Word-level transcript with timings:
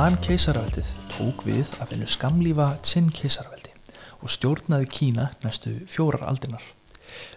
Han 0.00 0.14
keisaraveldið 0.24 0.86
tók 1.12 1.42
við 1.44 1.74
að 1.76 1.90
finna 1.90 2.06
skamlífa 2.08 2.66
Tsin 2.80 3.10
keisaraveldi 3.12 3.74
og 4.24 4.30
stjórnaði 4.32 4.86
Kína 4.88 5.26
næstu 5.42 5.74
fjórar 5.92 6.22
aldinar. 6.30 6.62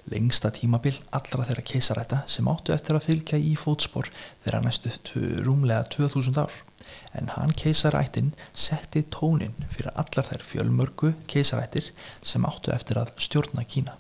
Lengsta 0.07 0.47
tímabil 0.55 0.96
allra 1.11 1.43
þeirra 1.43 1.65
keisarætta 1.68 2.21
sem 2.32 2.47
áttu 2.47 2.71
eftir 2.71 2.96
að 2.96 3.10
fylgja 3.10 3.41
í 3.43 3.57
fótspor 3.60 4.07
þeirra 4.46 4.61
næstu 4.64 5.25
rúmlega 5.43 5.89
2000 5.91 6.39
ár. 6.39 6.55
En 7.11 7.34
hann 7.36 7.52
keisarættin 7.52 8.32
setti 8.55 9.04
tónin 9.11 9.60
fyrir 9.74 9.91
allar 9.91 10.30
þær 10.32 10.47
fjölmörgu 10.54 11.11
keisarættir 11.27 11.91
sem 12.24 12.47
áttu 12.47 12.71
eftir 12.71 13.02
að 13.02 13.11
stjórna 13.25 13.68
Kína. 13.68 13.97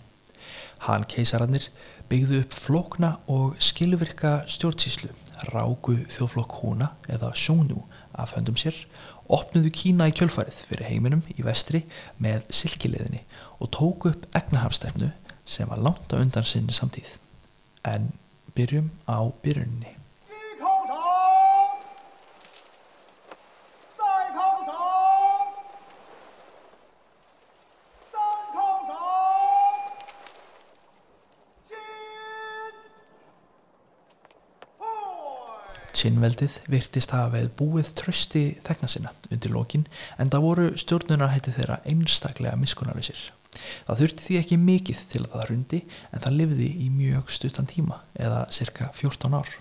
Hann 0.87 1.03
keisarannir 1.11 1.67
byggðu 2.07 2.45
upp 2.45 2.55
flokna 2.55 3.17
og 3.27 3.59
skilvirka 3.59 4.37
stjórnsíslu, 4.47 5.11
ráku 5.51 5.97
þjóðflokk 6.07 6.61
húna 6.61 6.93
eða 7.11 7.33
sjónu 7.35 7.83
af 8.19 8.35
höndum 8.37 8.57
sér, 8.59 8.75
opnuðu 9.31 9.71
Kína 9.73 10.09
í 10.11 10.15
kjölfarið 10.15 10.63
fyrir 10.69 10.89
heiminum 10.89 11.23
í 11.33 11.45
vestri 11.45 11.83
með 12.21 12.45
silkileðinni 12.53 13.23
og 13.59 13.71
tóku 13.75 14.11
upp 14.11 14.27
egnahafstefnu 14.37 15.11
sem 15.45 15.69
var 15.69 15.81
langt 15.81 16.13
á 16.13 16.19
undan 16.19 16.47
sinni 16.47 16.75
samtíð. 16.75 17.17
En 17.83 18.11
byrjum 18.55 18.91
á 19.09 19.19
byrjunni. 19.43 19.97
Sinnveldið 36.03 36.57
virtist 36.67 37.13
hafa 37.15 37.37
veið 37.37 37.51
búið 37.59 37.93
trösti 37.95 38.41
þegna 38.65 38.89
sinna 38.91 39.13
undir 39.31 39.53
lokin 39.55 39.85
en 40.19 40.31
það 40.33 40.43
voru 40.43 40.65
stjórnunarhætti 40.81 41.53
þeirra 41.55 41.77
einstaklega 41.87 42.59
miskunarleysir. 42.59 43.21
Það 43.87 44.01
þurfti 44.01 44.25
því 44.25 44.39
ekki 44.41 44.57
mikið 44.59 45.03
til 45.13 45.21
að 45.21 45.29
það 45.35 45.45
hrundi 45.45 45.79
en 46.09 46.25
það 46.25 46.39
lifði 46.41 46.67
í 46.83 46.89
mjög 46.91 47.31
stuttan 47.31 47.69
tíma 47.69 48.01
eða 48.19 48.41
cirka 48.57 48.89
14 48.97 49.37
ár. 49.39 49.53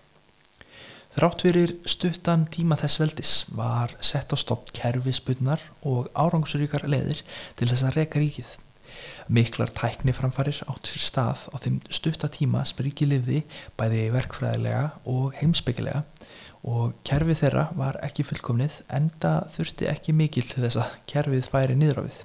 Þrátt 1.13 1.45
fyrir 1.45 1.77
stuttan 1.95 2.49
tíma 2.51 2.79
þess 2.81 3.03
veldis 3.03 3.33
var 3.55 3.95
sett 4.03 4.33
á 4.33 4.37
stopp 4.41 4.73
kerfisbunnar 4.75 5.63
og 5.87 6.09
árangsríkar 6.17 6.89
leðir 6.89 7.23
til 7.55 7.69
þess 7.69 7.87
að 7.87 7.99
reka 8.01 8.23
ríkið. 8.23 8.55
Miklar 9.33 9.73
tækni 9.73 10.15
framfarir 10.17 10.63
áttu 10.67 10.93
sér 10.93 11.07
stað 11.07 11.45
á 11.53 11.57
þeim 11.63 11.81
stuttatíma 11.89 12.65
sem 12.69 12.85
ríki 12.87 13.09
lifði 13.09 13.43
bæði 13.81 14.07
verkfræðilega 14.17 14.89
og 15.09 15.37
heimsbyggilega 15.41 16.03
og 16.63 16.93
kerfið 17.07 17.41
þeirra 17.41 17.65
var 17.79 17.99
ekki 18.07 18.25
fullkomnið 18.27 18.77
enda 18.95 19.33
þurfti 19.51 19.89
ekki 19.91 20.15
mikil 20.15 20.45
til 20.47 20.63
þess 20.63 20.79
að 20.83 20.95
kerfið 21.11 21.49
færi 21.51 21.79
við. 22.07 22.21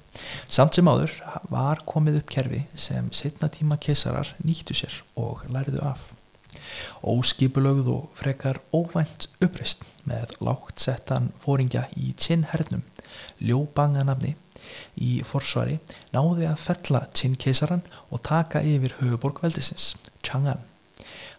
Samt 0.46 0.78
sem 0.78 0.90
áður 0.90 1.16
var 1.50 1.82
komið 1.86 2.20
upp 2.22 2.30
kerfi 2.36 2.62
sem 2.78 3.10
setna 3.12 3.50
tíma 3.50 3.80
kesarar 3.82 4.34
nýttu 4.44 4.78
sér 4.78 5.02
og 5.16 5.42
læriðu 5.50 5.82
af. 5.82 6.17
Óskipulögð 7.02 7.92
og 7.94 8.08
frekar 8.18 8.60
óvænt 8.74 9.28
uppreist 9.44 9.84
með 10.08 10.36
lágt 10.44 10.82
settan 10.82 11.32
fóringja 11.42 11.86
í 11.96 12.12
tinn 12.18 12.46
hernum, 12.52 12.84
ljóbanganafni 13.40 14.34
í 15.00 15.18
forsvari 15.26 15.78
náði 16.14 16.48
að 16.48 16.64
fella 16.64 17.04
tinn 17.14 17.36
keisaran 17.40 17.84
og 18.10 18.24
taka 18.28 18.62
yfir 18.64 18.96
höfuborgveldisins, 19.00 19.94
Chang'an. 20.22 20.64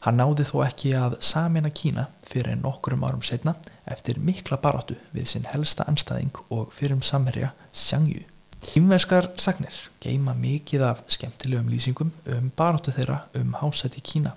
Hann 0.05 0.15
náði 0.15 0.45
þó 0.47 0.61
ekki 0.63 0.93
að 0.95 1.17
samina 1.25 1.69
Kína 1.75 2.07
fyrir 2.29 2.55
nokkurum 2.61 3.03
árum 3.03 3.23
setna 3.25 3.57
eftir 3.89 4.19
mikla 4.23 4.59
baráttu 4.63 4.95
við 5.11 5.31
sinn 5.33 5.47
helsta 5.51 5.83
anstæðing 5.91 6.39
og 6.55 6.71
fyrirum 6.75 7.03
samherja 7.03 7.51
Xiangyu. 7.75 8.23
Kínveskar 8.63 9.29
sagnir 9.39 9.75
geima 10.03 10.33
mikið 10.35 10.85
af 10.87 11.03
skemmtilegum 11.11 11.71
lýsingum 11.71 12.13
um 12.35 12.51
baráttu 12.55 12.95
þeirra 12.95 13.25
um 13.39 13.55
hásæti 13.59 14.03
Kína. 14.03 14.35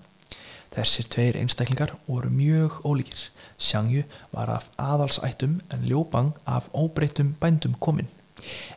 Þessir 0.72 1.08
tveir 1.12 1.36
einstaklingar 1.36 1.94
voru 2.06 2.30
mjög 2.32 2.80
ólíkir. 2.88 3.28
Xiangyu 3.60 4.06
var 4.32 4.48
af 4.48 4.70
aðalsættum 4.80 5.60
en 5.70 5.84
Liu 5.84 6.06
af 6.46 6.68
óbreytum 6.72 7.34
bændum 7.40 7.74
kominn. 7.80 8.08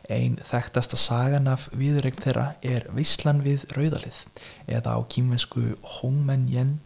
Einn 0.08 0.36
þekktasta 0.46 0.98
sagan 1.00 1.48
af 1.50 1.68
viðregn 1.72 2.20
þeirra 2.22 2.46
er 2.62 2.86
Visslan 2.94 3.42
við 3.42 3.64
Rauðalið 3.74 4.20
eða 4.68 4.94
á 4.94 5.00
kýmvensku 5.10 5.72
Hongmen 5.96 6.46
Yen 6.52 6.76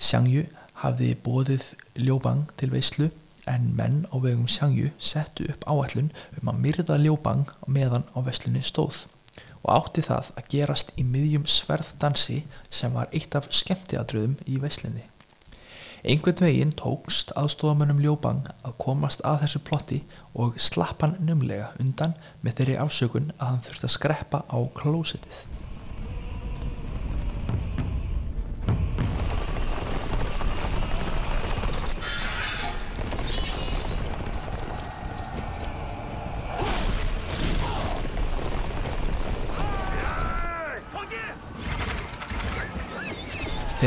Xiangyu 0.00 0.46
hafði 0.82 1.14
bóðið 1.24 1.64
Liubang 2.00 2.46
til 2.60 2.70
veislu 2.72 3.10
en 3.50 3.70
menn 3.76 4.02
á 4.12 4.16
vegum 4.20 4.48
Xiangyu 4.48 4.92
settu 4.96 5.48
upp 5.52 5.66
áallun 5.68 6.12
um 6.40 6.52
að 6.52 6.60
myrða 6.66 6.96
Liubang 7.00 7.48
meðan 7.68 8.06
á 8.16 8.18
veislunni 8.24 8.62
stóð 8.64 9.04
og 9.62 9.70
átti 9.74 10.04
það 10.06 10.32
að 10.40 10.50
gerast 10.54 10.92
í 10.96 11.04
miðjum 11.04 11.46
sverðdansi 11.48 12.42
sem 12.72 12.96
var 12.96 13.10
eitt 13.12 13.36
af 13.36 13.50
skemmtiadröðum 13.54 14.38
í 14.48 14.60
veislinni. 14.62 15.06
Einhvern 16.00 16.40
veginn 16.40 16.72
tókst 16.80 17.34
aðstofamönnum 17.36 18.00
Ljóbang 18.00 18.46
að 18.64 18.76
komast 18.80 19.20
að 19.28 19.42
þessu 19.42 19.60
plotti 19.66 19.98
og 20.32 20.56
slapp 20.56 21.04
hann 21.04 21.18
numlega 21.20 21.74
undan 21.82 22.16
með 22.40 22.60
þeirri 22.60 22.76
afsökun 22.80 23.32
að 23.36 23.50
hann 23.50 23.64
þurfti 23.66 23.88
að 23.90 23.96
skreppa 23.98 24.44
á 24.48 24.58
klósitið. 24.80 25.42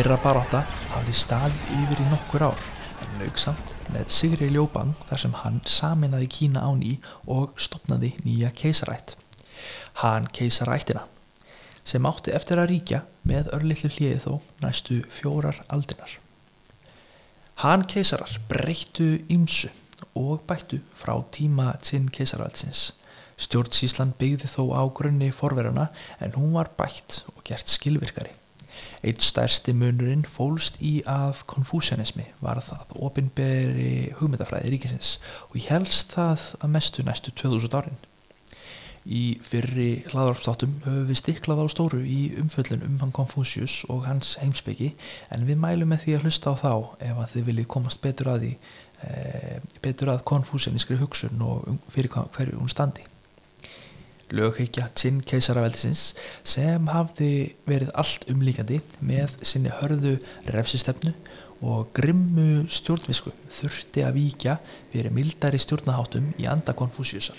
Þeirra 0.04 0.18
baráta 0.20 0.60
hafði 0.92 1.14
staðið 1.16 1.68
yfir 1.78 2.00
í 2.04 2.06
nokkur 2.12 2.44
ár 2.44 2.64
en 3.06 3.14
laugsamt 3.22 3.70
með 3.94 4.10
Sigri 4.12 4.50
Ljóbang 4.52 4.98
þar 5.08 5.22
sem 5.22 5.38
hann 5.40 5.62
saminaði 5.64 6.28
Kína 6.28 6.66
á 6.68 6.76
ný 6.76 6.98
og 7.32 7.54
stopnaði 7.56 8.10
nýja 8.26 8.50
keisarætt. 8.52 9.14
Hann 10.02 10.28
keisarættina 10.36 11.06
sem 11.88 12.04
átti 12.12 12.36
eftir 12.36 12.60
að 12.60 12.74
ríkja 12.74 13.00
með 13.32 13.54
örlillu 13.56 13.94
hliði 13.96 14.20
þó 14.26 14.36
næstu 14.66 15.00
fjórar 15.08 15.64
aldinar. 15.72 16.20
Hann 17.64 17.88
keisarar 17.88 18.36
breyttu 18.52 19.22
ymsu 19.32 19.72
og 20.20 20.44
bættu 20.52 20.84
frá 21.00 21.16
tíma 21.32 21.78
sinn 21.80 22.12
keisarvaldsins. 22.12 22.90
Stjórnsíslan 23.40 24.12
byggði 24.20 24.52
þó 24.52 24.64
á 24.76 24.84
grunni 24.92 25.32
forverðana 25.32 25.94
en 26.20 26.36
hún 26.36 26.58
var 26.60 26.76
bætt 26.76 27.24
og 27.38 27.46
gert 27.48 27.72
skilvirkari. 27.72 28.43
Eitt 29.04 29.24
stærsti 29.26 29.74
munurinn 29.76 30.24
fólst 30.28 30.80
í 30.84 30.94
að 31.10 31.44
konfúsianismi 31.52 32.30
var 32.44 32.62
það 32.64 32.96
ofinberi 33.04 34.14
hugmyndafræði 34.20 34.74
ríkisins 34.74 35.18
og 35.50 35.60
ég 35.60 35.70
helst 35.74 36.16
það 36.16 36.50
að 36.62 36.74
mestu 36.78 37.06
næstu 37.06 37.36
2000 37.44 37.80
árin. 37.80 38.02
Í 39.04 39.36
fyrri 39.44 40.06
hlaðarpstáttum 40.14 40.78
höfum 40.86 41.08
við 41.10 41.20
stiklað 41.20 41.60
á 41.60 41.68
stóru 41.74 42.00
í 42.08 42.22
umföllun 42.40 42.86
um 42.88 43.02
hann 43.02 43.12
Konfúsius 43.16 43.82
og 43.92 44.06
hans 44.08 44.38
heimsbyggi 44.40 44.94
en 45.36 45.44
við 45.50 45.60
mælum 45.60 45.92
með 45.92 46.06
því 46.06 46.16
að 46.16 46.28
hlusta 46.28 46.56
á 46.56 46.62
þá 46.64 46.74
ef 47.10 47.20
að 47.20 47.34
þið 47.34 47.50
viljið 47.50 47.72
komast 47.76 48.04
betur 48.06 48.32
að 48.32 48.46
e, 48.48 50.14
að 50.14 50.24
konfúsianískri 50.32 51.02
hugsun 51.02 51.44
og 51.44 51.68
um, 51.68 51.82
fyrir 51.92 52.16
hverju 52.16 52.62
hún 52.62 52.72
standi 52.72 53.04
lögheikja 54.34 54.90
Tsin 54.98 55.22
keisaraveldisins 55.26 56.14
sem 56.42 56.90
hafði 56.90 57.54
verið 57.70 57.94
allt 57.94 58.26
umlíkandi 58.34 58.82
með 59.06 59.38
sinni 59.46 59.74
hörðu 59.80 60.18
refsistefnu 60.56 61.14
og 61.64 61.94
grimmu 61.96 62.66
stjórnvisku 62.72 63.32
þurfti 63.54 64.04
að 64.04 64.18
víkja 64.18 64.58
fyrir 64.92 65.14
mildari 65.16 65.62
stjórnaháttum 65.62 66.34
í 66.42 66.48
anda 66.50 66.76
konfúsiusar. 66.76 67.38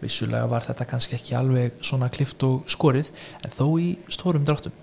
Vissulega 0.00 0.48
var 0.48 0.64
þetta 0.64 0.86
kannski 0.88 1.16
ekki 1.16 1.36
alveg 1.36 1.76
svona 1.84 2.08
klift 2.12 2.42
og 2.46 2.64
skorið 2.70 3.10
en 3.44 3.52
þó 3.52 3.66
í 3.80 3.90
stórum 4.12 4.44
dráttum. 4.48 4.74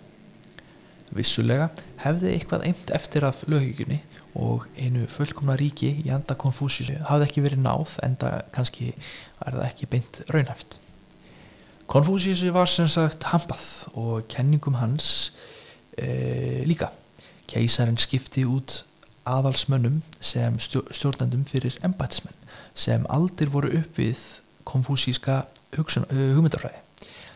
Vissulega 1.14 1.70
hefði 2.02 2.34
eitthvað 2.34 2.68
eimt 2.70 2.94
eftir 2.94 3.26
af 3.28 3.44
lögheikunni 3.50 4.02
og 4.34 4.66
einu 4.82 5.06
fullkomna 5.10 5.58
ríki 5.58 5.92
í 6.02 6.10
anda 6.14 6.38
konfúsiusi 6.40 6.98
hafði 7.06 7.30
ekki 7.30 7.46
verið 7.46 7.62
náð 7.68 8.00
en 8.06 8.18
það 8.22 8.40
kannski 8.56 8.90
er 8.94 9.60
það 9.60 9.68
ekki 9.68 9.92
beint 9.92 10.24
raunhæft. 10.34 10.83
Konfúsiusi 11.88 12.50
var 12.54 12.70
sem 12.72 12.88
sagt 12.88 13.26
hampað 13.32 13.66
og 13.94 14.28
kenningum 14.32 14.78
hans 14.80 15.34
e, 15.98 16.64
líka. 16.66 16.90
Keisarinn 17.50 18.00
skipti 18.00 18.46
út 18.48 18.84
aðalsmönnum 19.28 20.02
sem 20.24 20.56
stjórnandum 20.60 21.44
fyrir 21.48 21.76
embætismenn 21.84 22.40
sem 22.74 23.04
aldir 23.10 23.52
voru 23.54 23.72
upp 23.80 24.00
við 24.00 24.22
konfúsíska 24.68 25.44
hugmyndafræði. 25.76 26.80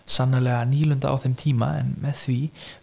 sannlega 0.08 0.62
nýlunda 0.64 1.12
á 1.12 1.20
þeim 1.20 1.34
tíma 1.36 1.68
en 1.82 1.90
með 2.00 2.16
því 2.22 2.38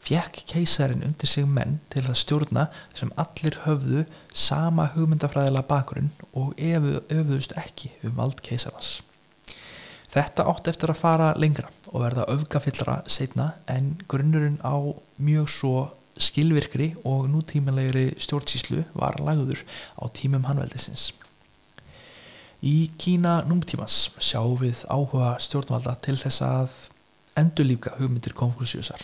fjekk 0.05 0.43
keisarin 0.51 1.05
undir 1.07 1.31
sig 1.31 1.47
menn 1.49 1.79
til 1.89 2.05
að 2.05 2.19
stjórna 2.21 2.67
sem 2.93 3.13
allir 3.17 3.57
höfðu 3.65 4.05
sama 4.29 4.91
hugmyndafræðilega 4.93 5.71
bakgrunn 5.71 6.13
og 6.35 6.53
öfuðust 6.61 7.57
ekki 7.57 7.95
um 8.05 8.21
vald 8.21 8.45
keisarans. 8.45 8.99
Þetta 10.15 10.47
átt 10.47 10.71
eftir 10.71 10.93
að 10.93 11.01
fara 11.01 11.33
lengra 11.35 11.71
og 11.91 12.05
verða 12.05 12.29
öfgafillra 12.31 13.01
setna 13.11 13.51
en 13.71 13.97
grunnurinn 14.07 14.61
á 14.63 14.79
mjög 15.19 15.51
svo 15.51 15.75
skilvirkri 16.23 16.93
og 17.03 17.27
nútímanlegri 17.33 18.13
stjórnsíslu 18.23 18.85
var 18.95 19.19
lagður 19.27 19.65
á 19.99 20.07
tímum 20.15 20.47
hanveldisins. 20.47 21.11
Í 22.65 22.95
Kína 22.97 23.41
númtímans 23.49 24.15
sjáum 24.23 24.55
við 24.63 24.85
áhuga 24.87 25.35
stjórnvalda 25.43 25.97
til 26.07 26.17
þess 26.17 26.45
að 26.47 26.77
endurlífka 27.37 27.97
hugmyndir 27.99 28.37
konkursjósar 28.39 29.03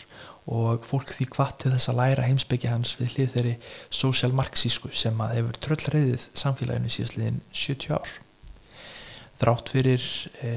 og 0.50 0.86
fólk 0.86 1.10
því 1.12 1.26
hvað 1.34 1.52
til 1.62 1.72
þess 1.74 1.90
að 1.90 1.98
læra 1.98 2.26
heimsbyggja 2.28 2.72
hans 2.72 2.94
við 3.00 3.16
hlið 3.16 3.34
þeirri 3.34 3.54
social 3.90 4.32
marxísku 4.38 4.90
sem 4.94 5.18
að 5.20 5.34
hefur 5.36 5.58
tröllreiðið 5.66 6.26
samfélaginu 6.38 6.94
síðastliðin 6.94 7.42
70 7.50 7.98
ár. 7.98 8.14
Þrátt 9.40 9.72
fyrir 9.72 10.06
e, 10.44 10.54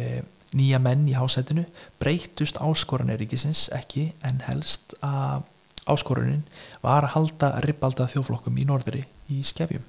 nýja 0.57 0.79
menn 0.81 1.07
í 1.09 1.15
hásætinu 1.17 1.65
breytust 2.01 2.59
áskoranir 2.61 3.19
ríkisins 3.21 3.67
ekki 3.75 4.11
en 4.25 4.43
helst 4.47 4.95
að 5.01 5.47
áskorunin 5.89 6.43
var 6.83 7.07
að 7.07 7.15
halda 7.17 7.49
ribalda 7.65 8.07
þjóflokkum 8.11 8.59
í 8.61 8.67
norðri 8.69 9.03
í 9.33 9.41
skefjum. 9.45 9.83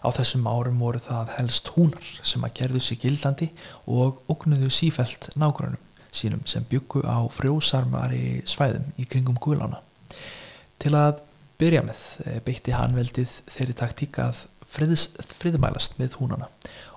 Á 0.00 0.08
þessum 0.16 0.48
árum 0.48 0.80
voru 0.80 1.00
það 1.04 1.34
helst 1.38 1.70
húnar 1.76 2.10
sem 2.26 2.44
að 2.44 2.56
gerðu 2.60 2.82
sig 2.84 3.00
gildandi 3.02 3.50
og 3.86 4.20
ógnuðu 4.32 4.70
sífælt 4.72 5.30
nágrunum 5.40 5.80
sínum 6.12 6.42
sem 6.46 6.64
byggu 6.66 7.04
á 7.06 7.22
frjósarmari 7.30 8.42
svæðum 8.48 8.88
í 8.98 9.06
kringum 9.06 9.38
guðlána. 9.40 9.80
Til 10.80 10.94
að 10.98 11.20
byrja 11.60 11.84
með 11.86 12.00
eh, 12.26 12.40
beitti 12.44 12.74
hann 12.74 12.96
veldið 12.96 13.36
þeirri 13.52 13.76
taktík 13.78 14.18
að 14.70 14.76
friðs, 14.76 15.08
friðmælast 15.40 15.98
með 15.98 16.16
húnana. 16.20 16.48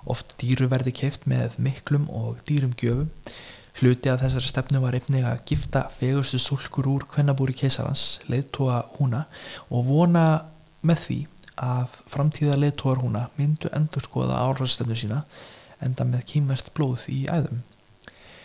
Oft 0.06 0.36
dýru 0.38 0.68
verði 0.70 0.92
keift 0.94 1.26
með 1.26 1.56
miklum 1.58 2.06
og 2.12 2.38
dýrum 2.46 2.74
gjöfum. 2.78 3.10
Hluti 3.74 4.10
af 4.10 4.20
þessari 4.22 4.46
stefnu 4.46 4.80
var 4.84 4.94
einnig 4.94 5.24
að 5.26 5.40
gifta 5.50 5.88
fegustu 5.90 6.38
sulkur 6.38 6.86
úr 6.86 7.06
kvennabúri 7.10 7.56
keisarans, 7.58 8.20
leiðtóa 8.30 8.84
húna 8.98 9.24
og 9.68 9.88
vona 9.88 10.44
með 10.86 11.00
því 11.06 11.18
að 11.64 11.96
framtíða 12.10 12.58
leiðtóar 12.60 13.02
húna 13.02 13.24
myndu 13.38 13.70
endur 13.74 14.04
skoða 14.04 14.38
áhrastefnu 14.44 14.94
sína 14.98 15.24
enda 15.82 16.06
með 16.06 16.28
kýmverst 16.30 16.70
blóð 16.76 17.08
í 17.10 17.24
æðum. 17.26 17.64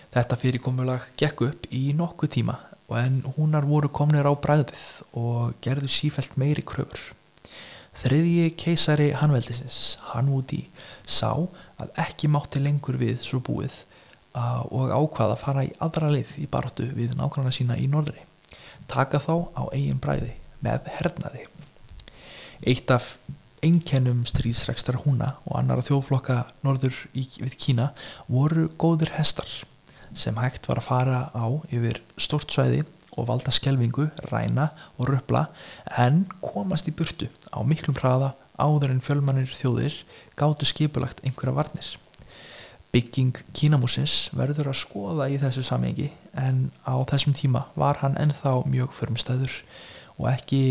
Þetta 0.10 0.40
fyrirkomulag 0.42 1.12
gekk 1.22 1.46
upp 1.46 1.70
í 1.70 1.92
nokkuð 1.94 2.34
tíma 2.40 2.58
en 2.98 3.22
húnar 3.36 3.70
voru 3.70 3.92
komnir 3.94 4.26
á 4.26 4.34
bræðið 4.34 4.82
og 5.14 5.54
gerðu 5.62 5.92
sífælt 5.94 6.40
meiri 6.42 6.66
kröfur. 6.66 7.19
Þriðji 8.00 8.54
keisari 8.56 9.10
Hanveldisins, 9.20 9.98
Hanúdi, 10.14 10.62
sá 11.04 11.34
að 11.80 11.90
ekki 12.00 12.30
mátti 12.32 12.62
lengur 12.64 12.96
við 13.00 13.20
svo 13.24 13.42
búið 13.44 13.82
og 14.40 14.94
ákvaða 14.94 15.36
að 15.36 15.42
fara 15.42 15.66
í 15.68 15.72
aðra 15.84 16.12
lið 16.14 16.36
í 16.40 16.46
bartu 16.52 16.86
við 16.96 17.18
nákvæmlega 17.20 17.56
sína 17.58 17.76
í 17.76 17.90
norðri. 17.92 18.22
Taka 18.88 19.20
þá 19.20 19.34
á 19.52 19.64
eigin 19.74 20.00
bræði 20.00 20.32
með 20.64 20.88
hernaði. 20.96 21.44
Eitt 22.64 22.92
af 22.94 23.18
einkennum 23.66 24.24
stríðsrekstar 24.30 25.02
húna 25.04 25.34
og 25.44 25.58
annara 25.60 25.84
þjóflokka 25.84 26.46
norður 26.64 26.96
í, 27.12 27.26
við 27.42 27.58
Kína 27.60 27.90
voru 28.32 28.70
góðir 28.80 29.12
hestar 29.18 29.50
sem 30.16 30.40
hægt 30.40 30.70
var 30.70 30.80
að 30.80 30.88
fara 30.88 31.20
á 31.36 31.46
yfir 31.68 32.00
stort 32.16 32.52
svæði 32.54 32.86
og 33.18 33.28
valda 33.30 33.54
skjelvingu, 33.54 34.10
ræna 34.32 34.70
og 34.98 35.10
röpla 35.10 35.48
en 35.98 36.26
komast 36.42 36.90
í 36.90 36.96
burtu 36.96 37.30
á 37.50 37.60
miklum 37.66 37.98
hraða 37.98 38.34
áður 38.60 38.94
en 38.94 39.04
fjölmannir 39.04 39.52
þjóðir 39.56 40.04
gáttu 40.40 40.68
skipulagt 40.68 41.24
einhverja 41.24 41.56
varnir. 41.56 41.90
Bygging 42.90 43.38
Kínamúsins 43.54 44.32
verður 44.34 44.72
að 44.72 44.82
skoða 44.82 45.30
í 45.30 45.38
þessu 45.42 45.64
samengi 45.66 46.10
en 46.34 46.70
á 46.90 46.98
þessum 47.10 47.36
tíma 47.38 47.68
var 47.78 48.02
hann 48.02 48.18
ennþá 48.18 48.64
mjög 48.66 48.96
förmstæður 48.98 49.62
og 50.18 50.32
ekki 50.34 50.64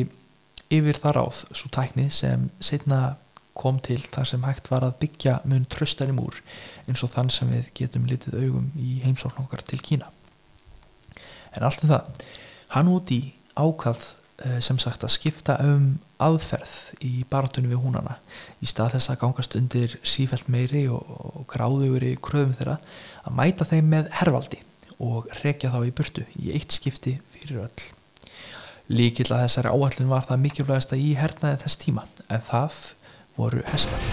yfir 0.75 0.99
þar 0.99 1.23
áð 1.23 1.45
svo 1.55 1.71
tækni 1.73 2.09
sem 2.13 2.51
setna 2.61 3.17
kom 3.59 3.79
til 3.83 4.01
þar 4.03 4.29
sem 4.31 4.45
hægt 4.47 4.71
var 4.71 4.87
að 4.87 4.99
byggja 5.03 5.39
mun 5.49 5.67
tröstari 5.71 6.15
múr 6.15 6.43
eins 6.87 7.03
og 7.07 7.15
þann 7.15 7.33
sem 7.35 7.51
við 7.55 7.73
getum 7.81 8.07
litið 8.11 8.39
augum 8.43 8.71
í 8.79 8.99
heimsókn 9.07 9.43
okkar 9.47 9.65
til 9.67 9.83
Kína. 9.83 10.11
En 11.59 11.67
allt 11.67 11.83
um 11.85 11.91
það, 11.91 12.25
hann 12.77 12.91
úti 12.93 13.19
ákvað 13.59 14.05
eh, 14.47 14.61
sem 14.63 14.79
sagt 14.79 15.05
að 15.05 15.15
skipta 15.17 15.59
um 15.65 15.97
aðferð 16.23 17.03
í 17.07 17.25
baratunum 17.31 17.73
við 17.75 17.83
húnana 17.83 18.17
í 18.63 18.67
stað 18.71 18.97
þess 18.97 19.13
að 19.13 19.21
gangast 19.23 19.59
undir 19.59 19.99
sífælt 20.07 20.49
meiri 20.51 20.87
og, 20.91 21.45
í 21.45 22.17
kröfum 22.23 22.57
þeirra 22.59 22.79
að 23.25 23.37
mæta 23.39 23.67
þeim 23.69 23.93
með 23.93 24.11
hervaldi 24.21 24.63
og 24.99 25.29
rekja 25.45 25.71
þá 25.71 25.81
í 25.87 25.95
burtu 25.95 26.27
í 26.39 26.51
eitt 26.55 26.75
skipti 26.75 27.19
fyrir 27.31 27.63
öll. 27.69 27.87
Líkill 28.89 29.29
að 29.31 29.45
þessari 29.45 29.71
áallin 29.71 30.11
var 30.11 30.27
það 30.27 30.43
mikilvægast 30.47 30.95
að 30.97 31.03
í 31.05 31.11
hernaði 31.19 31.61
þess 31.63 31.81
tíma 31.83 32.07
en 32.33 32.45
það 32.47 32.79
voru 33.39 33.63
hestar. 33.69 34.07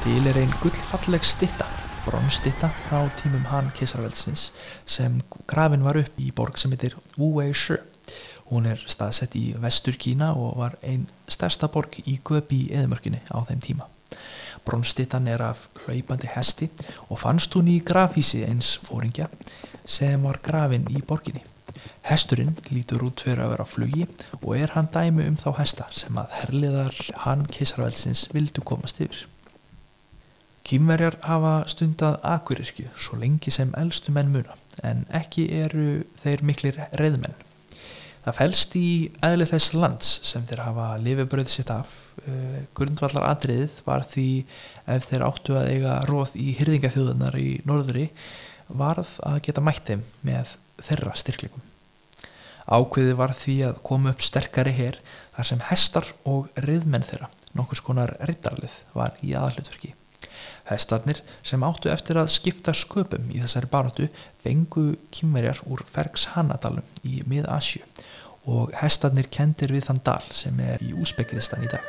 Til 0.00 0.22
er 0.26 0.38
einn 0.40 0.54
gullfalleg 0.62 1.26
stitta, 1.28 1.68
bronstitta 2.10 2.68
frá 2.88 3.04
tímum 3.20 3.44
Han 3.52 3.68
Kesarveldsins 3.76 4.48
sem 4.84 5.20
grafin 5.46 5.84
var 5.86 5.98
upp 6.00 6.16
í 6.18 6.32
borg 6.34 6.56
sem 6.58 6.72
heitir 6.74 6.96
Wu 7.14 7.28
Wei 7.36 7.52
Shi. 7.54 7.76
Hún 8.50 8.66
er 8.66 8.82
staðsett 8.82 9.36
í 9.38 9.52
vestur 9.62 9.94
Kína 9.94 10.32
og 10.34 10.56
var 10.58 10.74
einn 10.82 11.04
stærsta 11.30 11.68
borg 11.70 12.00
í 12.02 12.16
Göbi 12.26 12.64
eðmörkinni 12.74 13.22
á 13.30 13.38
þeim 13.46 13.62
tíma. 13.62 13.86
Bronstittan 14.66 15.30
er 15.30 15.44
af 15.52 15.68
hlaupandi 15.84 16.32
hesti 16.34 16.72
og 17.06 17.22
fannst 17.22 17.54
hún 17.54 17.70
í 17.70 17.78
grafhísi 17.86 18.42
eins 18.48 18.74
fóringja 18.88 19.30
sem 19.86 20.26
var 20.26 20.42
grafin 20.42 20.90
í 20.90 21.04
borginni. 21.06 21.44
Hesturinn 22.10 22.56
lítur 22.74 23.06
út 23.06 23.22
fyrir 23.22 23.44
að 23.44 23.54
vera 23.54 23.70
á 23.70 23.72
flugi 23.76 24.08
og 24.40 24.56
er 24.58 24.74
hann 24.74 24.90
dæmi 24.90 25.30
um 25.30 25.38
þá 25.38 25.52
hesta 25.62 25.86
sem 25.94 26.18
að 26.18 26.40
herliðar 26.42 27.04
hann 27.22 27.46
keisarvelsins 27.46 28.26
vildu 28.34 28.66
komast 28.66 28.98
yfir. 28.98 29.28
Kýmverjar 30.66 31.16
hafa 31.24 31.54
stundað 31.70 32.18
akurirkju 32.26 32.90
svo 32.94 33.18
lengi 33.20 33.52
sem 33.54 33.72
eldstu 33.80 34.12
menn 34.14 34.32
muna 34.34 34.56
en 34.86 35.06
ekki 35.16 35.46
eru 35.62 36.02
þeir 36.22 36.44
miklir 36.46 36.78
reyðmenn. 37.00 37.36
Það 38.20 38.36
fælst 38.36 38.76
í 38.76 38.88
eðli 39.24 39.46
þess 39.48 39.72
lands 39.74 40.10
sem 40.28 40.44
þeir 40.48 40.64
hafa 40.66 40.86
lifibröð 41.00 41.48
sitt 41.48 41.72
af. 41.72 41.92
Uh, 42.20 42.60
grundvallar 42.76 43.30
atriðið 43.30 43.78
var 43.86 44.04
því 44.04 44.28
ef 44.92 45.08
þeir 45.08 45.24
áttu 45.24 45.56
að 45.56 45.70
eiga 45.72 45.94
róð 46.08 46.34
í 46.36 46.50
hyrðingaþjóðunar 46.58 47.38
í 47.40 47.50
norðuri 47.64 48.10
varð 48.68 49.16
að 49.26 49.40
geta 49.46 49.64
mætt 49.64 49.88
þeim 49.88 50.04
með 50.26 50.52
þeirra 50.84 51.14
styrklingum. 51.16 51.64
Ákveði 52.70 53.16
var 53.18 53.32
því 53.34 53.56
að 53.70 53.80
koma 53.88 54.12
upp 54.12 54.22
sterkari 54.22 54.74
hér 54.76 55.00
þar 55.34 55.48
sem 55.48 55.64
hestar 55.70 56.12
og 56.28 56.52
riðmenn 56.60 57.06
þeirra, 57.08 57.30
nokkus 57.56 57.82
konar 57.82 58.14
rittarlið, 58.28 58.76
var 58.94 59.16
í 59.26 59.32
aðhlutverki. 59.34 59.96
Hestarnir 60.70 61.22
sem 61.42 61.64
áttu 61.66 61.90
eftir 61.92 62.20
að 62.20 62.32
skipta 62.34 62.74
sköpum 62.76 63.30
í 63.32 63.42
þessari 63.42 63.70
baróttu 63.72 64.08
vengu 64.44 64.86
kymmerjar 65.14 65.62
úr 65.66 65.84
Fergs 65.88 66.28
Hanadalum 66.34 66.86
í 67.02 67.22
mið-Asju 67.30 67.82
og 68.50 68.72
hestarnir 68.80 69.28
kendir 69.32 69.74
við 69.74 69.90
þann 69.90 70.04
dal 70.06 70.22
sem 70.32 70.56
er 70.64 70.80
í 70.84 70.94
Úsbekistan 70.96 71.66
í 71.66 71.70
dag. 71.70 71.84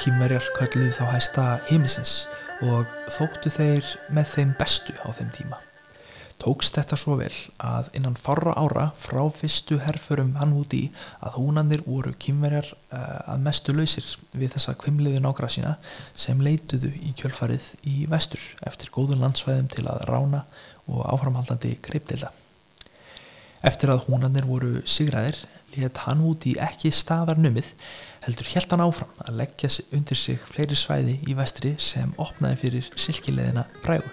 Kýmverjar 0.00 0.46
kölluðu 0.56 0.94
þá 0.96 1.02
hæsta 1.12 1.42
heimisins 1.68 2.12
og 2.64 2.88
þóttu 3.12 3.50
þeir 3.52 3.84
með 4.16 4.30
þeim 4.30 4.54
bestu 4.56 4.94
á 5.04 5.12
þeim 5.12 5.28
tíma. 5.34 5.58
Tókst 6.40 6.78
þetta 6.78 6.96
svo 6.96 7.18
vel 7.20 7.34
að 7.60 7.90
innan 7.98 8.16
farra 8.16 8.54
ára 8.56 8.86
frá 8.96 9.20
fyrstu 9.36 9.76
herfurum 9.84 10.32
hann 10.40 10.54
út 10.56 10.72
í 10.72 10.86
að 11.20 11.36
húnandir 11.36 11.84
voru 11.84 12.14
kýmverjar 12.16 12.70
uh, 12.72 13.34
að 13.34 13.44
mestu 13.44 13.76
lausir 13.76 14.08
við 14.32 14.54
þessa 14.56 14.78
kvimliðu 14.80 15.20
nákra 15.20 15.52
sína 15.52 15.74
sem 16.16 16.40
leituðu 16.40 16.94
í 16.96 17.12
kjölfarið 17.20 17.68
í 17.84 18.06
vestur 18.08 18.40
eftir 18.64 18.88
góðun 18.96 19.20
landsvæðum 19.20 19.68
til 19.74 19.84
að 19.84 20.06
rána 20.08 20.46
og 20.88 21.04
áframhaldandi 21.12 21.76
greipdeila. 21.84 22.32
Eftir 23.60 23.92
að 23.92 24.06
húnandir 24.08 24.48
voru 24.48 24.78
sigraðir 24.88 25.44
let 25.76 26.04
hann 26.06 26.22
út 26.26 26.46
í 26.50 26.56
ekki 26.60 26.92
staðar 26.94 27.40
numið 27.40 27.74
heldur 28.24 28.50
helt 28.54 28.72
hann 28.74 28.84
áfram 28.84 29.20
að 29.26 29.42
leggja 29.42 29.70
undir 29.96 30.18
sig 30.18 30.40
fleiri 30.50 30.78
svæði 30.78 31.20
í 31.28 31.36
vestri 31.38 31.76
sem 31.78 32.14
opnaði 32.20 32.62
fyrir 32.64 32.90
silkileðina 32.96 33.68
frægu. 33.84 34.10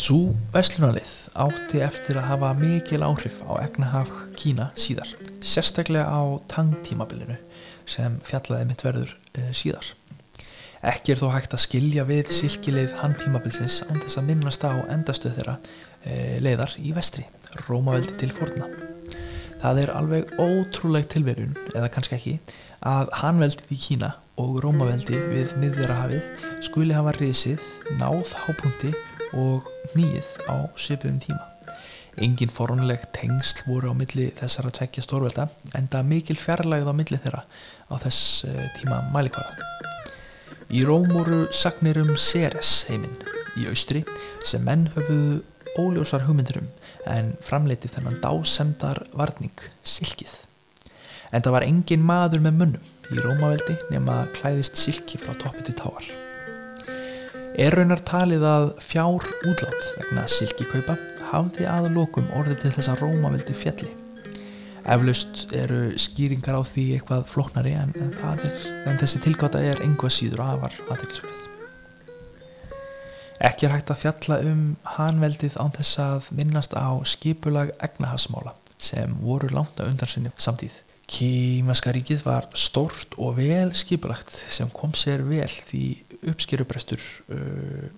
Sú 0.00 0.30
vestlunarlið 0.54 1.10
átti 1.36 1.82
eftir 1.84 2.16
að 2.16 2.30
hafa 2.30 2.54
mikil 2.56 3.02
áhrif 3.04 3.42
á 3.44 3.60
egnahaf 3.60 4.08
Kína 4.32 4.70
síðar, 4.72 5.12
sérstaklega 5.44 6.08
á 6.08 6.40
tangtímabilinu 6.48 7.36
sem 7.84 8.16
fjallaði 8.24 8.70
mitt 8.70 8.84
verður 8.86 9.12
e, 9.36 9.50
síðar. 9.52 9.92
Ekki 10.80 11.12
er 11.12 11.18
þó 11.20 11.26
hægt 11.34 11.52
að 11.52 11.60
skilja 11.66 12.06
við 12.08 12.30
silkileið 12.32 12.94
handtímabilsins 13.02 13.82
án 13.90 13.98
þess 14.00 14.16
að 14.16 14.28
minnast 14.30 14.62
á 14.64 14.80
endastöð 14.88 15.34
þeirra 15.36 15.56
e, 16.08 16.14
leiðar 16.40 16.72
í 16.80 16.94
vestri, 16.96 17.26
Rómaveldi 17.66 18.14
til 18.22 18.30
forna. 18.32 18.64
Það 19.60 19.82
er 19.82 19.92
alveg 19.92 20.32
ótrúleg 20.40 21.04
tilverun, 21.12 21.52
eða 21.74 21.90
kannski 21.92 22.16
ekki, 22.16 22.32
að 22.88 23.12
Hanveldið 23.20 23.74
í 23.76 23.78
Kína 23.82 24.14
og 24.40 24.56
Rómaveldi 24.64 25.20
við 25.34 25.52
miðverahafið 25.60 26.32
skuli 26.64 26.96
hafa 26.96 27.12
risið, 27.18 27.60
náð 28.00 28.32
hápunkti 28.46 28.94
og 29.36 29.68
nýið 29.92 30.32
á 30.48 30.64
svipuðum 30.80 31.20
tíma. 31.20 31.44
Engin 32.24 32.50
forunleg 32.52 33.04
tengsl 33.16 33.66
voru 33.68 33.92
á 33.92 33.94
milli 34.00 34.30
þessara 34.40 34.72
tveggja 34.80 35.04
stórvelda 35.04 35.50
en 35.76 35.92
það 35.92 36.10
mikil 36.16 36.40
fjarlægð 36.40 36.88
á 36.88 36.94
milli 36.96 37.20
þeirra 37.20 37.44
á 37.44 37.94
þess 38.00 38.48
eh, 38.48 38.66
tíma 38.80 39.04
mælikvara. 39.12 39.60
Í 40.70 40.84
Róm 40.86 41.08
voru 41.10 41.48
sagnir 41.50 41.98
um 41.98 42.12
Ceres 42.14 42.84
heiminn 42.86 43.16
í 43.58 43.64
austri 43.66 44.04
sem 44.46 44.62
menn 44.62 44.84
höfuðu 44.94 45.40
óljósar 45.82 46.22
hugmyndurum 46.28 46.68
en 47.10 47.32
framleiti 47.42 47.90
þennan 47.90 48.20
dásemdar 48.22 49.00
varning 49.18 49.64
silkið. 49.82 50.30
En 51.34 51.42
það 51.42 51.56
var 51.56 51.66
engin 51.66 52.06
maður 52.06 52.44
með 52.46 52.60
munnum 52.60 53.10
í 53.10 53.18
Rómaveldi 53.18 53.80
nema 53.90 54.20
klæðist 54.36 54.78
silki 54.78 55.18
frá 55.18 55.34
toppi 55.42 55.66
til 55.66 55.74
táar. 55.80 56.06
Er 57.58 57.74
raunar 57.74 58.04
talið 58.06 58.46
að 58.46 58.68
fjár 58.78 59.26
útlátt 59.50 59.90
vegna 59.96 60.28
silkikaupa 60.30 60.94
hafði 61.32 61.66
aðalokum 61.66 62.30
orðið 62.38 62.62
til 62.62 62.76
þessa 62.78 62.94
rómaveldi 63.02 63.58
fjalli. 63.58 63.90
Eflaust 64.84 65.52
eru 65.56 65.80
skýringar 66.00 66.56
á 66.56 66.62
því 66.64 66.86
eitthvað 66.96 67.26
floknari 67.28 67.74
en, 67.76 67.92
en, 68.00 68.12
er, 68.32 68.66
en 68.88 69.00
þessi 69.00 69.20
tilgáta 69.24 69.60
er 69.62 69.82
einhvað 69.84 70.14
síður 70.16 70.44
afar 70.46 70.76
aðeinsverð. 70.88 71.46
Ekki 73.40 73.66
er 73.66 73.72
hægt 73.72 73.90
að 73.92 74.02
fjalla 74.02 74.36
um 74.44 74.64
hanveldið 74.98 75.56
án 75.60 75.72
þess 75.72 76.00
að 76.04 76.26
minnast 76.36 76.74
á 76.76 76.92
skipulag 77.08 77.72
egnahafsmála 77.80 78.52
sem 78.80 79.14
voru 79.20 79.48
langt 79.52 79.80
að 79.80 79.94
undan 79.94 80.10
sinni 80.10 80.32
samtíð. 80.40 80.74
Kímaska 81.10 81.92
ríkið 81.96 82.20
var 82.26 82.46
stort 82.54 83.16
og 83.18 83.38
vel 83.40 83.72
skipulagt 83.74 84.30
sem 84.30 84.68
kom 84.70 84.92
sér 84.94 85.24
vel 85.26 85.48
því 85.48 85.84
uppskerubrestur 86.30 87.00
uh, 87.32 87.88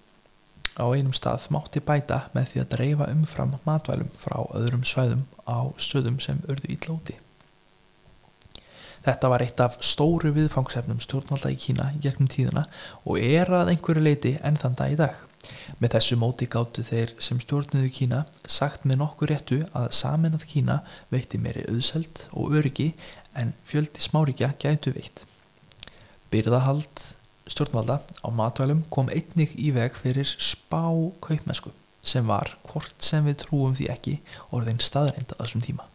á 0.78 0.84
einum 0.88 1.12
stað 1.16 1.50
mátti 1.52 1.82
bæta 1.84 2.22
með 2.36 2.52
því 2.52 2.62
að 2.62 2.70
dreifa 2.76 3.10
umfram 3.12 3.58
matvælum 3.66 4.12
frá 4.16 4.38
öðrum 4.56 4.86
svæðum 4.88 5.26
á 5.44 5.68
stöðum 5.76 6.20
sem 6.22 6.40
örðu 6.48 6.72
ítlóti. 6.76 7.18
Þetta 9.02 9.30
var 9.32 9.42
eitt 9.42 9.60
af 9.60 9.80
stóru 9.82 10.30
viðfangsefnum 10.36 11.00
stjórnvalda 11.02 11.50
í 11.50 11.58
Kína 11.58 11.88
gegnum 12.02 12.30
tíðina 12.30 12.68
og 13.02 13.18
er 13.18 13.50
að 13.50 13.72
einhverju 13.72 14.04
leiti 14.04 14.36
enn 14.46 14.58
þann 14.60 14.78
dag 14.78 14.94
í 14.94 14.98
dag. 15.00 15.16
Með 15.82 15.96
þessu 15.96 16.18
móti 16.20 16.46
gáttu 16.46 16.84
þeir 16.86 17.16
sem 17.18 17.40
stjórnuðu 17.42 17.90
Kína 17.96 18.20
sagt 18.46 18.86
með 18.86 19.00
nokkur 19.02 19.32
réttu 19.32 19.58
að 19.74 19.88
saminað 19.98 20.46
Kína 20.52 20.78
veitti 21.10 21.40
meiri 21.42 21.66
auðseld 21.72 22.28
og 22.30 22.54
öryggi 22.60 22.92
en 23.34 23.50
fjöldi 23.66 24.04
smáríkja 24.04 24.52
gætu 24.62 24.94
veitt. 24.94 25.24
Byrðahald 26.30 27.08
stjórnvalda 27.52 28.00
á 28.00 28.28
matvælum 28.32 28.82
kom 28.90 29.12
einnig 29.12 29.54
í 29.60 29.70
veg 29.76 29.94
fyrir 30.00 30.28
spá 30.40 30.88
kaupmesku 31.24 31.72
sem 32.02 32.26
var, 32.26 32.56
hvort 32.66 32.94
sem 32.98 33.24
við 33.28 33.44
trúum 33.44 33.74
því 33.78 33.88
ekki, 33.92 34.18
orðin 34.50 34.82
staðreind 34.82 35.34
að 35.36 35.44
þessum 35.44 35.64
tíma. 35.68 35.86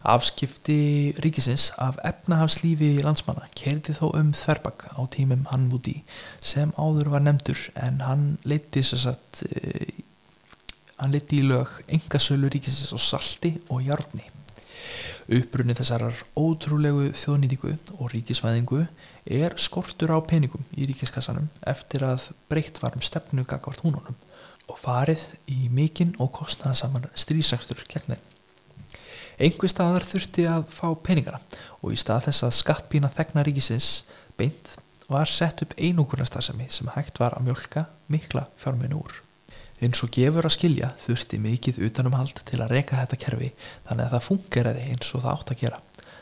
Afskipti 0.00 1.12
ríkisins 1.20 1.66
af 1.76 1.98
efnahafslífi 2.08 3.02
landsmanna 3.04 3.50
kerti 3.58 3.92
þó 3.98 4.06
um 4.16 4.30
þverbak 4.32 4.86
á 4.96 5.00
tímum 5.12 5.42
hann 5.50 5.66
múti 5.68 5.98
sem 6.40 6.72
áður 6.80 7.10
var 7.12 7.26
nefndur 7.26 7.66
en 7.76 8.00
hann 8.06 8.24
leiti 8.48 8.80
e, 8.80 9.90
leiti 11.04 11.42
í 11.42 11.44
lög 11.44 11.82
engasölu 11.88 12.48
ríkisins 12.48 12.94
á 12.96 12.98
salti 12.98 13.58
og 13.68 13.84
hjárni. 13.84 14.24
Upprunni 15.30 15.76
þessarar 15.78 16.24
ótrúlegu 16.38 17.10
þjóðnýtingu 17.14 17.76
og 17.98 18.10
ríkisvæðingu 18.14 18.80
er 19.30 19.54
skortur 19.60 20.10
á 20.10 20.18
peningum 20.26 20.64
í 20.74 20.88
ríkiskassanum 20.90 21.46
eftir 21.70 22.04
að 22.06 22.30
breytt 22.50 22.80
var 22.82 22.96
um 22.98 23.04
stefnu 23.04 23.44
gagvart 23.46 23.84
húnunum 23.84 24.18
og 24.70 24.78
farið 24.78 25.22
í 25.50 25.68
mikinn 25.72 26.16
og 26.22 26.32
kostnaðasaman 26.38 27.08
strísækstur 27.18 27.84
gegn 27.90 28.14
þeim. 28.14 28.26
Einhver 29.40 29.72
staðar 29.72 30.04
þurfti 30.04 30.44
að 30.50 30.66
fá 30.74 30.88
peningana 31.06 31.40
og 31.80 31.94
í 31.94 31.98
stað 32.00 32.28
þess 32.28 32.46
að 32.46 32.56
skattpína 32.58 33.10
þegna 33.14 33.46
ríkisins 33.46 33.90
beint 34.36 34.76
var 35.10 35.30
sett 35.30 35.62
upp 35.64 35.74
einungurnastasemi 35.78 36.68
sem 36.70 36.90
hægt 36.94 37.18
var 37.22 37.38
að 37.38 37.48
mjölka 37.48 37.86
mikla 38.12 38.46
fjárminu 38.60 39.00
úr. 39.00 39.16
Eins 39.80 40.02
og 40.04 40.10
gefur 40.12 40.44
að 40.44 40.56
skilja 40.58 40.90
þurfti 41.00 41.38
mikið 41.40 41.78
utanumhald 41.86 42.42
til 42.48 42.58
að 42.60 42.74
reyka 42.74 42.98
þetta 43.00 43.18
kerfi 43.22 43.46
þannig 43.88 44.04
að 44.04 44.14
það 44.14 44.26
fungeraði 44.26 44.82
eins 44.92 45.14
og 45.16 45.22
það 45.24 45.36
átt 45.36 45.52
að 45.54 45.62
gera. 45.62 45.78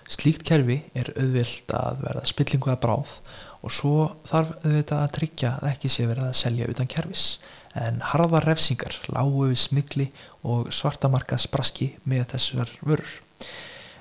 Slíkt 0.08 0.44
kerfi 0.48 0.76
er 0.96 1.10
auðvilt 1.18 1.72
að 1.76 2.04
verða 2.04 2.28
spillingu 2.30 2.70
að 2.72 2.82
bráð 2.84 3.14
og 3.58 3.74
svo 3.74 3.94
þarf 4.28 4.54
auðvitað 4.62 5.02
að 5.02 5.14
tryggja 5.18 5.50
að 5.58 5.70
ekki 5.72 5.90
sé 5.90 6.06
verið 6.06 6.28
að 6.28 6.38
selja 6.38 6.68
utan 6.70 6.90
kerfis 6.94 7.24
en 7.78 7.98
harðar 8.12 8.46
refsingar 8.46 8.94
lágu 9.10 9.50
við 9.50 9.58
smigli 9.64 10.06
og 10.46 10.70
svartamarkað 10.74 11.44
spraski 11.44 11.90
með 12.08 12.24
þessar 12.36 12.72
vörur. 12.80 13.12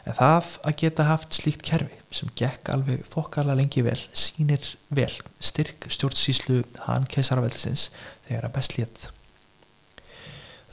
En 0.08 0.16
það 0.16 0.54
að 0.70 0.80
geta 0.84 1.10
haft 1.10 1.36
slíkt 1.36 1.66
kerfi 1.68 1.98
sem 2.14 2.32
gekk 2.40 2.72
alveg 2.72 3.04
þokkala 3.12 3.58
lengi 3.60 3.84
vel 3.84 4.00
sínir 4.16 4.64
vel 4.88 5.12
styrk 5.44 5.90
stjórnsíslu 5.92 6.62
hann 6.86 7.10
keisaraveldisins 7.12 7.90
þegar 8.30 8.48
að 8.48 8.58
best 8.62 8.80
létt. 8.80 9.08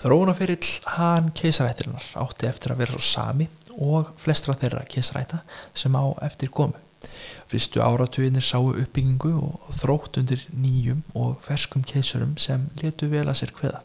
Þróunaferill 0.04 0.66
hann 0.98 1.30
keisarættirinnar 1.32 2.10
átti 2.20 2.44
eftir 2.44 2.74
að 2.74 2.82
vera 2.82 2.98
svo 2.98 3.06
sami 3.08 3.46
og 3.80 4.10
flestra 4.20 4.52
þeirra 4.60 4.82
keisræta 4.92 5.38
sem 5.72 5.96
á 5.96 6.04
eftir 6.26 6.52
komu. 6.52 6.76
Fyrstu 7.48 7.80
áratuginir 7.80 8.44
sáu 8.44 8.74
uppbyggingu 8.74 9.32
og 9.38 9.72
þrótt 9.80 10.20
undir 10.20 10.44
nýjum 10.52 11.00
og 11.16 11.40
ferskum 11.48 11.88
keisurum 11.88 12.36
sem 12.36 12.68
letu 12.82 13.08
vel 13.08 13.24
að 13.24 13.40
sér 13.40 13.54
hveða. 13.56 13.80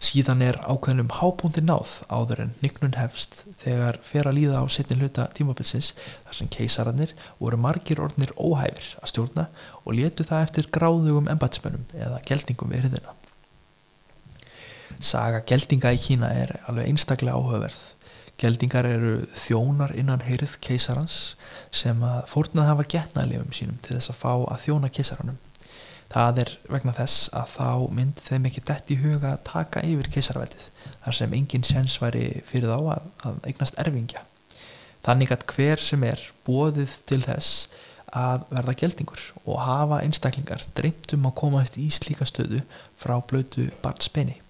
Síðan 0.00 0.46
er 0.48 0.56
ákveðnum 0.64 1.12
hábúndir 1.18 1.68
náð 1.68 1.98
áður 2.08 2.46
en 2.46 2.56
nignun 2.64 2.96
hefst 2.96 3.42
þegar 3.60 4.00
fer 4.00 4.24
að 4.24 4.38
líða 4.38 4.64
á 4.64 4.72
setni 4.72 4.96
hluta 4.96 5.28
tímabilsins 5.36 5.92
þar 6.00 6.38
sem 6.40 6.48
keisarannir 6.56 7.12
voru 7.36 7.60
margir 7.60 8.00
orðnir 8.00 8.32
óhæfir 8.40 8.94
að 9.04 9.12
stjórna 9.12 9.50
og 9.84 9.98
letu 10.00 10.24
það 10.24 10.46
eftir 10.48 10.72
gráðugum 10.72 11.28
embatsmennum 11.28 11.84
eða 11.92 12.24
geldingum 12.24 12.72
við 12.72 12.86
hriðina. 12.86 13.19
Saga 15.00 15.40
geldinga 15.48 15.94
í 15.96 15.98
Kína 16.00 16.28
er 16.36 16.58
alveg 16.68 16.90
einstaklega 16.90 17.38
áhugaverð 17.38 17.86
Geldingar 18.40 18.86
eru 18.88 19.26
þjónar 19.36 19.92
innan 20.00 20.22
heyrið 20.24 20.54
keisarans 20.64 21.34
sem 21.76 21.98
að 22.06 22.22
fórnað 22.30 22.70
hafa 22.70 22.86
getnaðlefum 22.94 23.52
sínum 23.52 23.80
til 23.84 23.98
þess 23.98 24.12
að 24.14 24.20
fá 24.22 24.30
að 24.32 24.62
þjóna 24.64 24.90
keisaranum. 24.96 25.36
Það 26.10 26.40
er 26.42 26.52
vegna 26.72 26.94
þess 26.96 27.28
að 27.36 27.52
þá 27.52 27.68
mynd 27.98 28.24
þeim 28.24 28.48
ekki 28.48 28.64
dætt 28.70 28.94
í 28.94 28.98
huga 29.02 29.34
að 29.34 29.44
taka 29.50 29.84
yfir 29.86 30.08
keisarveldið 30.16 30.66
þar 31.04 31.18
sem 31.20 31.36
enginn 31.36 31.68
sens 31.68 32.00
væri 32.00 32.24
fyrir 32.48 32.72
þá 32.72 32.78
að, 32.96 33.12
að 33.28 33.38
eignast 33.52 33.78
erfingja. 33.84 34.24
Þannig 35.04 35.36
að 35.36 35.46
hver 35.52 35.84
sem 35.84 36.08
er 36.08 36.26
bóðið 36.48 36.98
til 37.12 37.22
þess 37.28 37.68
að 38.16 38.48
verða 38.48 38.78
geldingur 38.80 39.26
og 39.44 39.64
hafa 39.68 40.00
einstaklingar 40.00 40.64
dreymt 40.74 41.12
um 41.14 41.28
að 41.28 41.40
koma 41.44 41.60
eftir 41.62 41.84
í 41.84 41.92
slíka 41.92 42.26
stöðu 42.26 42.64
frá 42.98 43.20
blötu 43.20 43.68
barnsbeini. 43.84 44.40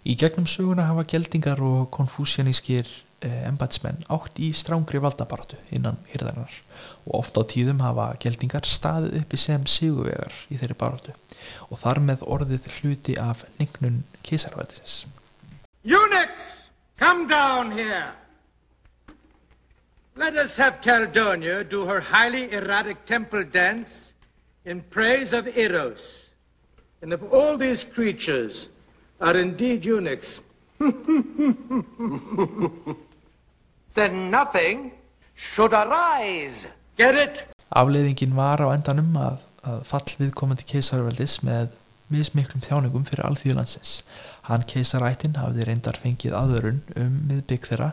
Í 0.00 0.16
gegnum 0.16 0.46
söguna 0.48 0.86
hafa 0.88 1.04
geldingar 1.04 1.60
og 1.60 1.90
konfúsjanískir 1.92 2.88
eh, 3.20 3.42
embatsmenn 3.48 4.06
átt 4.08 4.38
í 4.40 4.48
strángri 4.56 5.00
valdabaratu 5.02 5.58
innan 5.76 5.98
hýrðarinnar 6.08 6.54
og 7.04 7.18
ofta 7.18 7.44
á 7.44 7.50
tíðum 7.50 7.82
hafa 7.84 8.06
geldingar 8.22 8.64
staðið 8.64 9.18
uppi 9.20 9.40
sem 9.40 9.66
sigurvegar 9.68 10.32
í 10.48 10.56
þeirri 10.56 10.78
baratu 10.80 11.12
og 11.68 11.82
þar 11.82 12.00
með 12.06 12.24
orðið 12.24 12.70
hluti 12.78 13.18
af 13.20 13.44
ningnun 13.58 14.00
kísarvætisins. 14.24 15.04
Eunuchs, 15.84 16.70
come 16.96 17.28
down 17.28 17.72
here! 17.76 18.12
Let 20.16 20.36
us 20.36 20.56
have 20.56 20.80
Caldonia 20.80 21.62
do 21.64 21.86
her 21.86 22.00
highly 22.00 22.52
erratic 22.52 23.04
temple 23.04 23.44
dance 23.44 24.12
in 24.64 24.80
praise 24.80 25.32
of 25.32 25.46
Eros. 25.56 26.30
And 27.02 27.12
if 27.12 27.22
all 27.32 27.56
these 27.56 27.84
creatures 27.84 28.68
are 29.20 29.40
indeed 29.40 29.84
eunuchs, 29.84 30.40
then 33.94 34.30
nothing 34.30 34.92
should 35.34 35.72
arise. 35.72 36.68
Get 36.96 37.14
it? 37.14 37.44
Afleiðingin 37.70 38.34
var 38.34 38.60
á 38.64 38.72
endanum 38.74 39.14
að, 39.20 39.38
að 39.62 39.84
fall 39.88 40.08
viðkomandi 40.18 40.64
keisarveldis 40.68 41.42
með 41.46 41.68
mismiklum 42.10 42.62
þjáningum 42.64 43.04
fyrir 43.08 43.28
alþýðulandsins. 43.28 44.00
Hann 44.48 44.66
keisarættin 44.68 45.38
hafði 45.38 45.68
reyndar 45.68 45.98
fengið 46.00 46.34
aðvörun 46.36 46.80
um 46.98 47.12
miðbygg 47.30 47.68
þeirra 47.70 47.92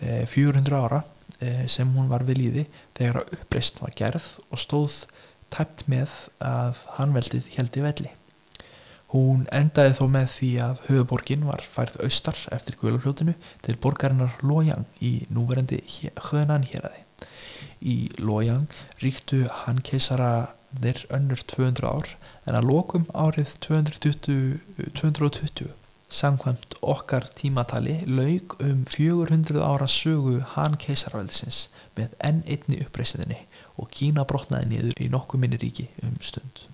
eh, 0.00 0.24
400 0.26 0.80
ára 0.80 1.02
eh, 1.38 1.64
sem 1.70 1.92
hún 1.94 2.10
var 2.10 2.26
við 2.26 2.40
líði 2.42 2.64
þegar 2.98 3.22
að 3.22 3.36
uppreist 3.38 3.78
var 3.84 3.94
gerð 3.98 4.26
og 4.48 4.58
stóð 4.64 4.98
tæpt 5.52 5.86
með 5.92 6.10
að 6.42 6.82
hann 6.96 7.14
veldið 7.14 7.52
heldi 7.54 7.84
velli. 7.84 8.10
Hún 9.12 9.44
endaði 9.52 9.92
þó 9.98 10.06
með 10.08 10.28
því 10.32 10.50
að 10.64 10.78
höfuborgin 10.86 11.42
var 11.44 11.62
færð 11.68 11.98
austar 12.06 12.38
eftir 12.56 12.78
guðlafljótinu 12.80 13.34
til 13.66 13.76
borgarinnar 13.84 14.38
Lojang 14.40 14.86
í 15.04 15.12
núverendi 15.28 15.82
Hjönan 15.84 16.64
héræði. 16.70 17.04
Í 17.84 17.96
Lojang 18.22 18.72
ríktu 19.02 19.44
hann 19.64 19.82
keisaraðir 19.84 21.04
önnur 21.12 21.44
200 21.52 21.92
ár 21.92 22.08
en 22.48 22.56
að 22.56 22.68
lokum 22.70 23.04
árið 23.12 23.52
220, 23.68 24.58
220 24.96 25.72
samkvæmt 26.12 26.74
okkar 26.80 27.28
tímatali 27.36 28.02
laug 28.06 28.56
um 28.64 28.84
400 28.88 29.60
ára 29.60 29.88
sögu 29.88 30.40
hann 30.56 30.76
keisarveldisins 30.80 31.66
með 31.96 32.16
enn 32.20 32.42
einni 32.48 32.82
uppreisiðinni 32.84 33.40
og 33.76 33.88
Kína 33.92 34.24
brotnaði 34.28 34.72
niður 34.72 35.00
í 35.04 35.08
nokkuð 35.12 35.44
minni 35.44 35.60
ríki 35.60 35.88
um 36.04 36.16
stund. 36.20 36.68